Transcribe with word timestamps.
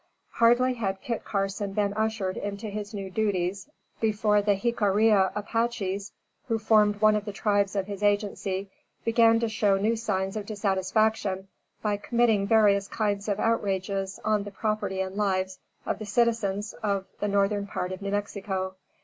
Hardly 0.31 0.73
had 0.73 0.99
Kit 1.01 1.23
Carson 1.23 1.73
been 1.73 1.93
ushered 1.93 2.35
into 2.35 2.69
his 2.71 2.91
new 2.91 3.11
duties 3.11 3.69
before 3.99 4.41
the 4.41 4.55
Jiccarilla 4.55 5.31
Apaches, 5.35 6.11
who 6.47 6.57
formed 6.57 6.99
one 7.01 7.15
of 7.15 7.23
the 7.25 7.31
tribes 7.31 7.75
of 7.75 7.85
his 7.85 8.01
agency, 8.01 8.71
began 9.05 9.39
to 9.41 9.47
show 9.47 9.77
new 9.77 9.95
signs 9.95 10.35
of 10.35 10.47
dissatisfaction 10.47 11.49
by 11.83 11.97
committing 11.97 12.47
various 12.47 12.87
kinds 12.87 13.27
of 13.29 13.39
outrages 13.39 14.19
on 14.25 14.41
the 14.41 14.49
property 14.49 15.01
and 15.01 15.17
lives 15.17 15.59
of 15.85 15.99
the 15.99 16.05
citizens 16.07 16.73
of 16.81 17.05
the 17.19 17.27
northern 17.27 17.67
part 17.67 17.91
of 17.91 18.01
New 18.01 18.09
Mexico. 18.09 18.73